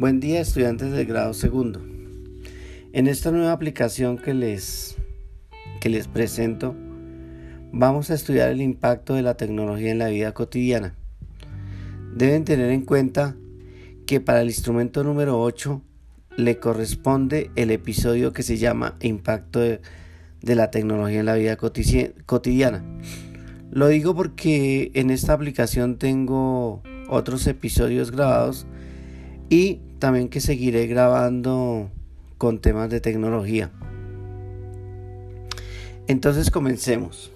Buen 0.00 0.20
día 0.20 0.40
estudiantes 0.40 0.92
del 0.92 1.06
grado 1.06 1.34
segundo. 1.34 1.84
En 2.92 3.08
esta 3.08 3.32
nueva 3.32 3.50
aplicación 3.50 4.16
que 4.16 4.32
les, 4.32 4.96
que 5.80 5.88
les 5.88 6.06
presento, 6.06 6.76
vamos 7.72 8.08
a 8.08 8.14
estudiar 8.14 8.50
el 8.50 8.60
impacto 8.60 9.14
de 9.14 9.22
la 9.22 9.36
tecnología 9.36 9.90
en 9.90 9.98
la 9.98 10.06
vida 10.06 10.34
cotidiana. 10.34 10.94
Deben 12.14 12.44
tener 12.44 12.70
en 12.70 12.82
cuenta 12.82 13.34
que 14.06 14.20
para 14.20 14.42
el 14.42 14.46
instrumento 14.46 15.02
número 15.02 15.40
8 15.40 15.82
le 16.36 16.60
corresponde 16.60 17.50
el 17.56 17.72
episodio 17.72 18.32
que 18.32 18.44
se 18.44 18.56
llama 18.56 18.94
Impacto 19.00 19.58
de, 19.58 19.80
de 20.42 20.54
la 20.54 20.70
tecnología 20.70 21.18
en 21.18 21.26
la 21.26 21.34
vida 21.34 21.56
cotidiana. 21.56 22.84
Lo 23.72 23.88
digo 23.88 24.14
porque 24.14 24.92
en 24.94 25.10
esta 25.10 25.32
aplicación 25.32 25.98
tengo 25.98 26.84
otros 27.08 27.48
episodios 27.48 28.12
grabados 28.12 28.64
y 29.48 29.80
también 29.98 30.28
que 30.28 30.40
seguiré 30.40 30.86
grabando 30.86 31.90
con 32.36 32.60
temas 32.60 32.90
de 32.90 33.00
tecnología. 33.00 33.70
Entonces 36.06 36.50
comencemos. 36.50 37.30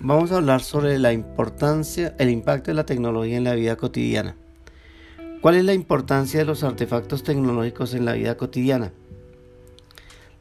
Vamos 0.00 0.32
a 0.32 0.36
hablar 0.36 0.62
sobre 0.62 0.98
la 0.98 1.12
importancia, 1.12 2.14
el 2.18 2.30
impacto 2.30 2.70
de 2.70 2.74
la 2.74 2.86
tecnología 2.86 3.36
en 3.36 3.44
la 3.44 3.54
vida 3.54 3.76
cotidiana. 3.76 4.36
¿Cuál 5.40 5.56
es 5.56 5.64
la 5.64 5.74
importancia 5.74 6.40
de 6.40 6.46
los 6.46 6.64
artefactos 6.64 7.22
tecnológicos 7.22 7.94
en 7.94 8.04
la 8.04 8.14
vida 8.14 8.36
cotidiana? 8.36 8.92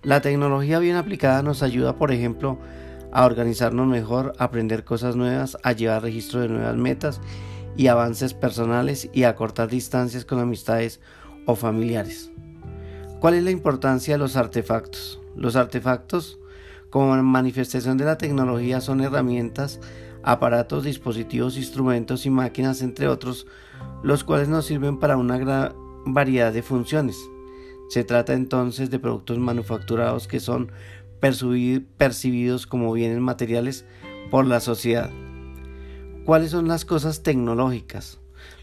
La 0.01 0.21
tecnología 0.21 0.79
bien 0.79 0.95
aplicada 0.95 1.43
nos 1.43 1.61
ayuda, 1.61 1.97
por 1.97 2.11
ejemplo, 2.11 2.57
a 3.11 3.25
organizarnos 3.25 3.87
mejor, 3.87 4.33
a 4.37 4.45
aprender 4.45 4.85
cosas 4.85 5.15
nuevas, 5.15 5.57
a 5.63 5.73
llevar 5.73 6.03
registro 6.03 6.41
de 6.41 6.49
nuevas 6.49 6.75
metas 6.75 7.21
y 7.79 7.87
avances 7.87 8.33
personales 8.33 9.09
y 9.13 9.23
acortar 9.23 9.69
distancias 9.69 10.25
con 10.25 10.39
amistades 10.39 10.99
o 11.45 11.55
familiares. 11.55 12.29
¿Cuál 13.21 13.35
es 13.35 13.43
la 13.43 13.51
importancia 13.51 14.15
de 14.15 14.17
los 14.17 14.35
artefactos? 14.35 15.21
Los 15.33 15.55
artefactos, 15.55 16.39
como 16.89 17.15
manifestación 17.23 17.97
de 17.97 18.03
la 18.03 18.17
tecnología, 18.17 18.81
son 18.81 18.99
herramientas, 18.99 19.79
aparatos, 20.23 20.83
dispositivos, 20.83 21.55
instrumentos 21.55 22.25
y 22.25 22.29
máquinas, 22.29 22.81
entre 22.81 23.07
otros, 23.07 23.47
los 24.03 24.25
cuales 24.25 24.49
nos 24.49 24.65
sirven 24.65 24.99
para 24.99 25.15
una 25.15 25.37
gran 25.37 25.73
variedad 26.05 26.51
de 26.51 26.63
funciones. 26.63 27.15
Se 27.87 28.03
trata 28.03 28.33
entonces 28.33 28.89
de 28.89 28.99
productos 28.99 29.37
manufacturados 29.37 30.27
que 30.27 30.41
son 30.41 30.69
percibidos 31.21 32.67
como 32.67 32.91
bienes 32.91 33.19
materiales 33.19 33.85
por 34.29 34.45
la 34.45 34.59
sociedad. 34.59 35.09
¿Cuáles 36.29 36.51
son 36.51 36.67
las 36.67 36.85
cosas 36.85 37.23
tecnológicas? 37.23 38.19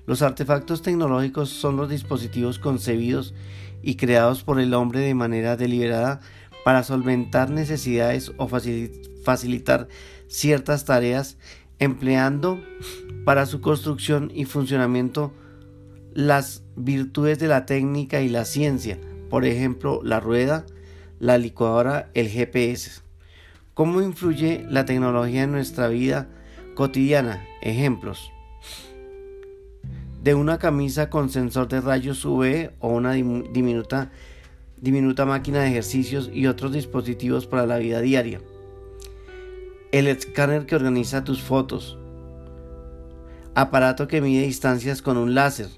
Los 0.07 0.23
artefactos 0.23 0.83
tecnológicos 0.83 1.49
son 1.49 1.77
los 1.77 1.89
dispositivos 1.89 2.61
concebidos 2.61 3.35
y 3.83 3.97
creados 3.97 4.45
por 4.45 4.61
el 4.61 4.73
hombre 4.73 5.01
de 5.01 5.15
manera 5.15 5.57
deliberada 5.57 6.21
para 6.65 6.85
solventar 6.85 7.51
necesidades 7.51 8.31
o 8.37 8.47
facilitar 8.47 9.89
ciertas 10.29 10.85
tareas 10.85 11.39
empleando 11.81 12.61
para 13.25 13.47
su 13.47 13.61
construcción 13.61 14.31
y 14.33 14.45
funcionamiento 14.45 15.33
las 16.15 16.63
virtudes 16.77 17.41
de 17.41 17.49
la 17.49 17.67
técnica 17.67 18.21
y 18.21 18.29
la 18.29 18.45
ciencia, 18.45 18.97
por 19.29 19.45
ejemplo, 19.45 20.03
la 20.05 20.21
rueda, 20.21 20.67
la 21.19 21.37
licuadora, 21.37 22.11
el 22.15 22.29
GPS. 22.29 23.03
¿Cómo 23.75 24.03
influye 24.03 24.65
la 24.71 24.85
tecnología 24.85 25.43
en 25.43 25.51
nuestra 25.51 25.89
vida 25.89 26.29
cotidiana? 26.77 27.45
Ejemplos. 27.61 28.31
De 30.23 30.35
una 30.35 30.59
camisa 30.59 31.11
con 31.11 31.31
sensor 31.31 31.67
de 31.67 31.81
rayos 31.81 32.25
UV 32.25 32.71
o 32.79 32.89
una 32.89 33.13
diminuta, 33.13 34.13
diminuta 34.81 35.25
máquina 35.25 35.63
de 35.63 35.69
ejercicios 35.69 36.31
y 36.33 36.47
otros 36.47 36.73
dispositivos 36.73 37.47
para 37.47 37.67
la 37.67 37.79
vida 37.79 38.01
diaria. 38.01 38.41
El 39.91 40.07
escáner 40.07 40.67
que 40.67 40.77
organiza 40.77 41.25
tus 41.25 41.43
fotos. 41.43 41.99
Aparato 43.55 44.07
que 44.07 44.21
mide 44.21 44.47
distancias 44.47 45.01
con 45.01 45.17
un 45.17 45.35
láser. 45.35 45.69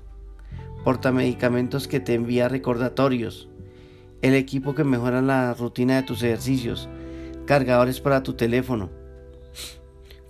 Portamedicamentos 0.84 1.87
que 1.87 2.00
te 2.00 2.15
envía 2.15 2.49
recordatorios. 2.49 3.49
El 4.21 4.34
equipo 4.34 4.75
que 4.75 4.83
mejora 4.83 5.23
la 5.23 5.55
rutina 5.55 5.97
de 5.97 6.03
tus 6.03 6.23
ejercicios. 6.23 6.89
Cargadores 7.47 8.00
para 8.00 8.23
tu 8.23 8.33
teléfono 8.33 8.98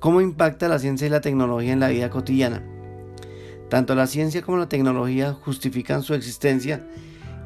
¿Cómo 0.00 0.20
impacta 0.20 0.68
la 0.68 0.78
ciencia 0.78 1.06
y 1.06 1.10
la 1.10 1.20
tecnología 1.20 1.72
en 1.72 1.80
la 1.80 1.88
vida 1.88 2.08
cotidiana? 2.08 2.62
Tanto 3.68 3.94
la 3.94 4.06
ciencia 4.06 4.42
como 4.42 4.58
la 4.58 4.68
tecnología 4.68 5.32
justifican 5.32 6.02
su 6.02 6.14
existencia 6.14 6.86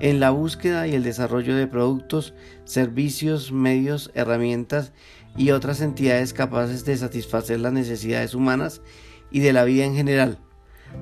en 0.00 0.20
la 0.20 0.30
búsqueda 0.30 0.86
y 0.86 0.94
el 0.94 1.02
desarrollo 1.02 1.56
de 1.56 1.66
productos, 1.66 2.34
servicios, 2.64 3.52
medios, 3.52 4.10
herramientas 4.14 4.92
y 5.36 5.52
otras 5.52 5.80
entidades 5.80 6.32
capaces 6.32 6.84
de 6.84 6.96
satisfacer 6.96 7.60
las 7.60 7.72
necesidades 7.72 8.34
humanas 8.34 8.82
y 9.30 9.41
de 9.41 9.52
la 9.52 9.64
vida 9.64 9.84
en 9.84 9.94
general. 9.94 10.38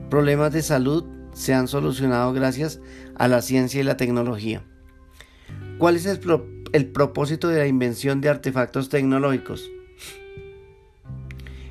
Problemas 0.09 0.53
de 0.53 0.63
salud 0.63 1.05
se 1.33 1.55
han 1.55 1.67
solucionado 1.67 2.33
gracias 2.33 2.81
a 3.17 3.27
la 3.27 3.43
ciencia 3.43 3.81
y 3.81 3.85
la 3.85 3.97
tecnología. 3.97 4.63
¿Cuál 5.79 5.97
es 5.97 6.07
el, 6.07 6.21
propósito 6.93 7.49
de 7.49 7.59
la 7.59 7.67
invención 7.67 8.21
de 8.21 8.29
artefactos 8.29 8.89
tecnológicos? 8.89 9.69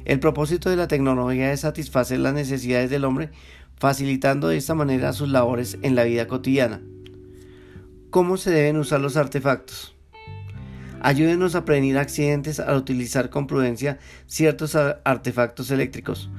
El 0.09 0.19
propósito 0.19 0.71
de 0.71 0.75
la 0.75 0.87
tecnología 0.87 1.53
es 1.53 1.59
satisfacer 1.59 2.17
las 2.17 2.33
necesidades 2.33 2.89
del 2.89 3.05
hombre, 3.05 3.29
facilitando 3.77 4.47
de 4.47 4.57
esta 4.57 4.73
manera 4.73 5.13
sus 5.13 5.29
labores 5.29 5.77
en 5.83 5.93
la 5.93 6.03
vida 6.03 6.27
cotidiana. 6.27 6.81
¿Cómo 8.09 8.37
se 8.37 8.49
deben 8.49 8.77
usar 8.77 9.01
los 9.01 9.17
artefactos? 9.17 9.93
Ayúdenos 10.99 11.53
a 11.53 11.63
prevenir 11.63 11.99
accidentes 11.99 12.59
al 12.59 12.77
utilizar 12.77 13.29
con 13.29 13.45
prudencia 13.45 13.99
ciertos 14.25 14.75
artefactos 14.75 15.69
eléctricos. 15.69 16.31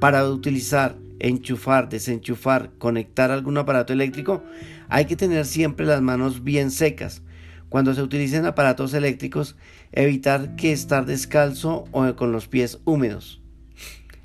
Para 0.00 0.26
utilizar, 0.26 0.96
enchufar, 1.18 1.90
desenchufar, 1.90 2.70
conectar 2.78 3.30
algún 3.30 3.58
aparato 3.58 3.92
eléctrico, 3.92 4.42
hay 4.88 5.04
que 5.04 5.16
tener 5.16 5.44
siempre 5.44 5.84
las 5.84 6.00
manos 6.00 6.44
bien 6.44 6.70
secas, 6.70 7.20
cuando 7.68 7.94
se 7.94 8.02
utilicen 8.02 8.46
aparatos 8.46 8.94
eléctricos, 8.94 9.56
evitar 9.92 10.56
que 10.56 10.72
estar 10.72 11.06
descalzo 11.06 11.84
o 11.92 12.14
con 12.16 12.32
los 12.32 12.48
pies 12.48 12.80
húmedos. 12.84 13.40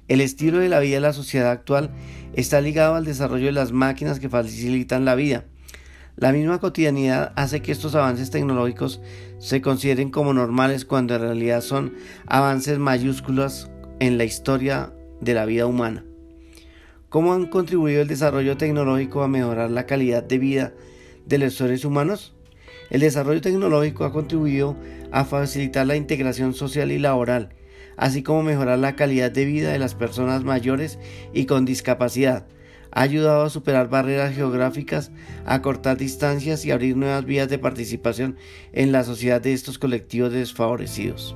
El 0.07 0.21
estilo 0.21 0.59
de 0.59 0.69
la 0.69 0.79
vida 0.79 0.95
de 0.95 1.01
la 1.01 1.13
sociedad 1.13 1.51
actual 1.51 1.91
está 2.33 2.61
ligado 2.61 2.95
al 2.95 3.05
desarrollo 3.05 3.45
de 3.45 3.51
las 3.53 3.71
máquinas 3.71 4.19
que 4.19 4.29
facilitan 4.29 5.05
la 5.05 5.15
vida. 5.15 5.45
La 6.15 6.31
misma 6.31 6.59
cotidianidad 6.59 7.33
hace 7.35 7.61
que 7.61 7.71
estos 7.71 7.95
avances 7.95 8.29
tecnológicos 8.29 9.01
se 9.39 9.61
consideren 9.61 10.11
como 10.11 10.33
normales 10.33 10.85
cuando 10.85 11.15
en 11.15 11.21
realidad 11.21 11.61
son 11.61 11.93
avances 12.27 12.77
mayúsculos 12.77 13.69
en 13.99 14.17
la 14.17 14.23
historia 14.23 14.93
de 15.21 15.33
la 15.33 15.45
vida 15.45 15.65
humana. 15.65 16.05
¿Cómo 17.09 17.33
han 17.33 17.47
contribuido 17.47 18.01
el 18.01 18.07
desarrollo 18.07 18.57
tecnológico 18.57 19.23
a 19.23 19.27
mejorar 19.27 19.71
la 19.71 19.85
calidad 19.85 20.23
de 20.23 20.37
vida 20.37 20.73
de 21.25 21.37
los 21.37 21.55
seres 21.55 21.85
humanos? 21.85 22.35
El 22.93 22.99
desarrollo 22.99 23.41
tecnológico 23.41 24.05
ha 24.05 24.13
contribuido 24.13 24.77
a 25.11 25.25
facilitar 25.25 25.87
la 25.87 25.95
integración 25.95 26.53
social 26.53 26.91
y 26.91 26.99
laboral, 26.99 27.49
así 27.97 28.21
como 28.21 28.43
mejorar 28.43 28.77
la 28.77 28.95
calidad 28.95 29.31
de 29.31 29.45
vida 29.45 29.71
de 29.71 29.79
las 29.79 29.95
personas 29.95 30.43
mayores 30.43 30.99
y 31.33 31.45
con 31.47 31.65
discapacidad. 31.65 32.45
Ha 32.91 33.01
ayudado 33.01 33.45
a 33.45 33.49
superar 33.49 33.89
barreras 33.89 34.35
geográficas, 34.35 35.11
a 35.43 35.63
cortar 35.63 35.97
distancias 35.97 36.65
y 36.65 36.71
abrir 36.71 36.95
nuevas 36.95 37.25
vías 37.25 37.49
de 37.49 37.57
participación 37.57 38.37
en 38.73 38.91
la 38.91 39.03
sociedad 39.03 39.41
de 39.41 39.53
estos 39.53 39.79
colectivos 39.79 40.31
desfavorecidos. 40.31 41.35